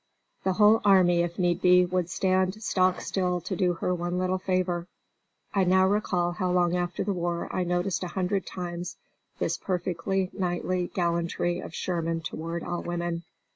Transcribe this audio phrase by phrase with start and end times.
[0.43, 4.39] The whole army if need be, would stand stock still to do her one little
[4.39, 4.87] favor.
[5.53, 8.97] I now recall how long after the war I noticed a hundred times
[9.37, 13.25] this perfectly knightly gallantry of Sherman toward all women.